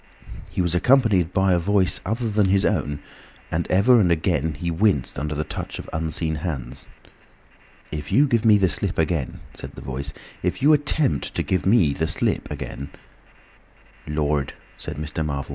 He 0.49 0.63
was 0.63 0.73
accompanied 0.73 1.31
by 1.31 1.53
a 1.53 1.59
voice 1.59 2.01
other 2.07 2.27
than 2.27 2.47
his 2.47 2.65
own, 2.65 3.01
and 3.51 3.69
ever 3.69 3.99
and 4.01 4.11
again 4.11 4.55
he 4.55 4.71
winced 4.71 5.19
under 5.19 5.35
the 5.35 5.43
touch 5.43 5.77
of 5.77 5.87
unseen 5.93 6.37
hands. 6.37 6.87
"If 7.91 8.11
you 8.11 8.25
give 8.27 8.43
me 8.43 8.57
the 8.57 8.67
slip 8.67 8.97
again," 8.97 9.41
said 9.53 9.73
the 9.75 9.81
Voice, 9.81 10.11
"if 10.41 10.59
you 10.59 10.73
attempt 10.73 11.35
to 11.35 11.43
give 11.43 11.67
me 11.67 11.93
the 11.93 12.07
slip 12.07 12.49
again—" 12.49 12.89
"Lord!" 14.07 14.55
said 14.75 14.97
Mr. 14.97 15.23
Marvel. 15.23 15.49